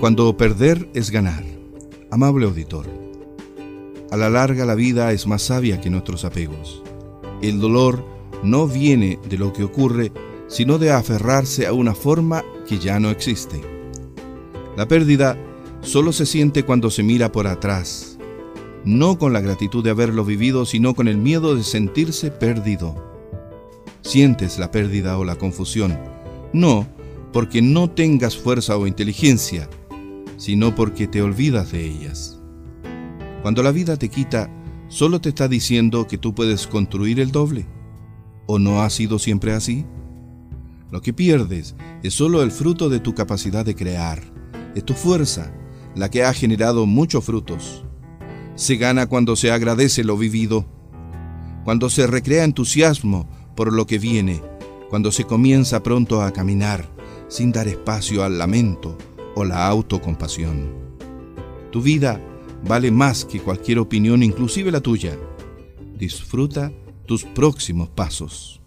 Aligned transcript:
cuando 0.00 0.36
perder 0.36 0.88
es 0.94 1.10
ganar. 1.10 1.44
Amable 2.10 2.46
auditor, 2.46 2.86
a 4.10 4.16
la 4.16 4.30
larga 4.30 4.64
la 4.64 4.76
vida 4.76 5.12
es 5.12 5.26
más 5.26 5.42
sabia 5.42 5.80
que 5.80 5.90
nuestros 5.90 6.24
apegos. 6.24 6.82
El 7.42 7.58
dolor 7.60 8.04
no 8.42 8.68
viene 8.68 9.18
de 9.28 9.36
lo 9.36 9.52
que 9.52 9.64
ocurre, 9.64 10.12
sino 10.46 10.78
de 10.78 10.92
aferrarse 10.92 11.66
a 11.66 11.72
una 11.72 11.94
forma 11.94 12.44
que 12.66 12.78
ya 12.78 13.00
no 13.00 13.10
existe. 13.10 13.60
La 14.76 14.86
pérdida 14.86 15.36
solo 15.82 16.12
se 16.12 16.26
siente 16.26 16.62
cuando 16.62 16.90
se 16.90 17.02
mira 17.02 17.32
por 17.32 17.48
atrás, 17.48 18.18
no 18.84 19.18
con 19.18 19.32
la 19.32 19.40
gratitud 19.40 19.82
de 19.82 19.90
haberlo 19.90 20.24
vivido, 20.24 20.64
sino 20.64 20.94
con 20.94 21.08
el 21.08 21.18
miedo 21.18 21.56
de 21.56 21.64
sentirse 21.64 22.30
perdido. 22.30 22.94
Sientes 24.02 24.58
la 24.58 24.70
pérdida 24.70 25.18
o 25.18 25.24
la 25.24 25.34
confusión, 25.34 25.98
no 26.52 26.86
porque 27.32 27.60
no 27.60 27.90
tengas 27.90 28.36
fuerza 28.36 28.76
o 28.76 28.86
inteligencia, 28.86 29.68
sino 30.38 30.74
porque 30.74 31.06
te 31.06 31.20
olvidas 31.20 31.72
de 31.72 31.84
ellas. 31.84 32.40
Cuando 33.42 33.62
la 33.62 33.72
vida 33.72 33.96
te 33.96 34.08
quita, 34.08 34.48
solo 34.88 35.20
te 35.20 35.28
está 35.28 35.48
diciendo 35.48 36.06
que 36.06 36.16
tú 36.16 36.34
puedes 36.34 36.66
construir 36.66 37.20
el 37.20 37.30
doble. 37.30 37.66
¿O 38.46 38.58
no 38.58 38.80
ha 38.80 38.88
sido 38.88 39.18
siempre 39.18 39.52
así? 39.52 39.84
Lo 40.90 41.02
que 41.02 41.12
pierdes 41.12 41.74
es 42.02 42.14
solo 42.14 42.42
el 42.42 42.50
fruto 42.50 42.88
de 42.88 43.00
tu 43.00 43.14
capacidad 43.14 43.66
de 43.66 43.74
crear, 43.74 44.22
es 44.74 44.84
tu 44.84 44.94
fuerza, 44.94 45.52
la 45.94 46.08
que 46.10 46.22
ha 46.22 46.32
generado 46.32 46.86
muchos 46.86 47.24
frutos. 47.24 47.84
Se 48.54 48.76
gana 48.76 49.06
cuando 49.06 49.36
se 49.36 49.50
agradece 49.50 50.04
lo 50.04 50.16
vivido, 50.16 50.64
cuando 51.64 51.90
se 51.90 52.06
recrea 52.06 52.44
entusiasmo 52.44 53.28
por 53.54 53.72
lo 53.72 53.86
que 53.86 53.98
viene, 53.98 54.40
cuando 54.88 55.12
se 55.12 55.24
comienza 55.24 55.82
pronto 55.82 56.22
a 56.22 56.32
caminar 56.32 56.88
sin 57.28 57.52
dar 57.52 57.68
espacio 57.68 58.24
al 58.24 58.38
lamento 58.38 58.96
o 59.38 59.44
la 59.44 59.68
autocompasión. 59.68 60.68
Tu 61.70 61.80
vida 61.80 62.20
vale 62.64 62.90
más 62.90 63.24
que 63.24 63.38
cualquier 63.38 63.78
opinión, 63.78 64.24
inclusive 64.24 64.72
la 64.72 64.80
tuya. 64.80 65.16
Disfruta 65.94 66.72
tus 67.06 67.24
próximos 67.24 67.88
pasos. 67.88 68.60